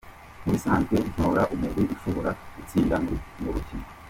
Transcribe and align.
"Mu 0.43 0.49
bisanzwe 0.55 0.95
ntora 1.11 1.41
umugwi 1.53 1.83
ushobora 1.95 2.29
gutsinda 2.55 2.95
mu 3.41 3.49
rukino. 3.55 3.85